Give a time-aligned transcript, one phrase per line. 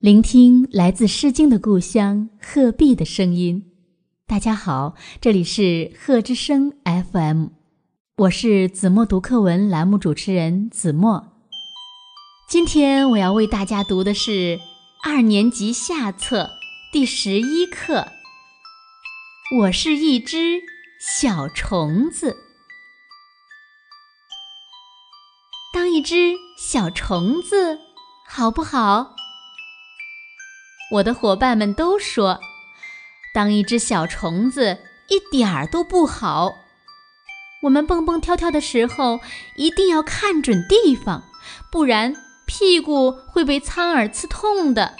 [0.00, 3.70] 聆听来自《诗经》的故乡鹤壁的声音。
[4.26, 7.48] 大家好，这里是鹤之声 FM，
[8.16, 11.34] 我是子墨读课文栏目主持人子墨。
[12.48, 14.58] 今天我要为大家读的是
[15.04, 16.48] 二年级下册
[16.90, 18.06] 第十一课。
[19.58, 20.62] 我是一只
[20.98, 22.38] 小虫子，
[25.74, 27.78] 当一只小虫子
[28.26, 29.19] 好不好？
[30.90, 32.40] 我的伙伴们都说，
[33.32, 34.78] 当一只小虫子
[35.08, 36.58] 一点儿都不好。
[37.62, 39.20] 我们蹦蹦跳跳的时候，
[39.56, 41.22] 一定要看准地方，
[41.70, 44.96] 不然屁股会被苍耳刺痛的。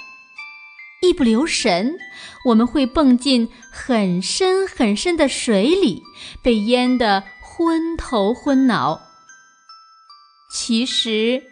[1.02, 1.96] 一不留神，
[2.44, 6.02] 我们会蹦进很深很深的水里，
[6.42, 9.00] 被淹得昏头昏脑。
[10.52, 11.42] 其实，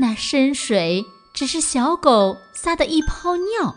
[0.00, 3.76] 那深水只是小狗撒的一泡尿。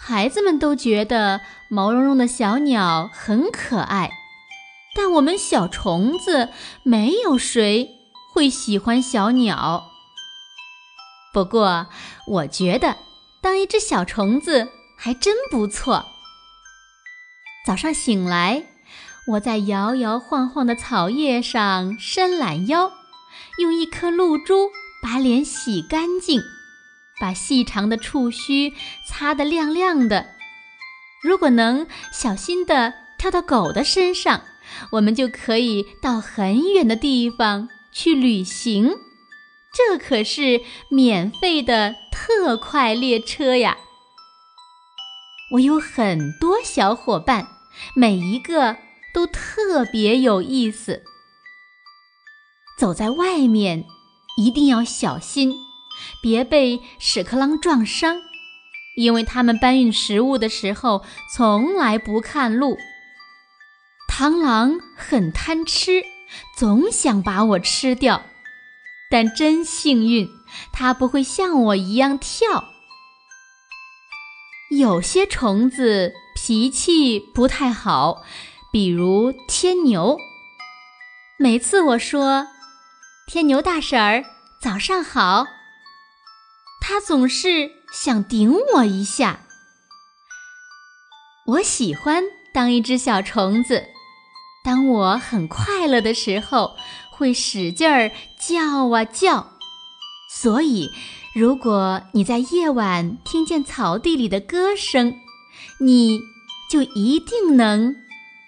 [0.00, 4.10] 孩子们都觉得毛茸茸的小鸟很可爱，
[4.94, 6.48] 但我们小虫子
[6.82, 7.90] 没有谁
[8.32, 9.90] 会喜欢小鸟。
[11.34, 11.88] 不过，
[12.28, 12.96] 我觉得
[13.42, 16.06] 当一只小虫子还真不错。
[17.66, 18.64] 早上醒来，
[19.32, 22.92] 我在摇摇晃晃的草叶上伸懒腰，
[23.60, 24.70] 用一颗露珠
[25.02, 26.40] 把脸洗干净。
[27.20, 28.72] 把细长的触须
[29.06, 30.34] 擦得亮亮的。
[31.22, 34.42] 如果能小心地跳到狗的身上，
[34.92, 38.96] 我们就可以到很远的地方去旅行。
[39.72, 43.76] 这可是免费的特快列车呀！
[45.52, 47.48] 我有很多小伙伴，
[47.94, 48.76] 每一个
[49.14, 51.02] 都特别有意思。
[52.78, 53.84] 走在外面，
[54.36, 55.54] 一定要小心。
[56.22, 58.20] 别被屎壳郎撞伤，
[58.96, 62.76] 因为他们搬运食物的时候从来不看路。
[64.10, 66.02] 螳螂很贪吃，
[66.56, 68.22] 总想把我吃掉，
[69.10, 70.28] 但真幸运，
[70.72, 72.64] 它不会像我一样跳。
[74.70, 78.22] 有些虫子脾气不太好，
[78.72, 80.18] 比如天牛。
[81.38, 82.48] 每次我说
[83.28, 84.24] ：“天牛大婶儿，
[84.60, 85.46] 早上好。”
[86.90, 89.40] 他总是想顶我一下。
[91.44, 93.84] 我喜欢当一只小虫子，
[94.64, 96.78] 当我很快乐的时候，
[97.10, 98.10] 会使劲儿
[98.40, 99.58] 叫啊叫。
[100.30, 100.90] 所以，
[101.34, 105.14] 如果你在夜晚听见草地里的歌声，
[105.80, 106.22] 你
[106.70, 107.96] 就一定能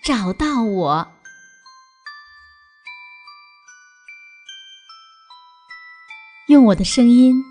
[0.03, 1.09] 找到我。
[6.49, 7.45] 用我的声音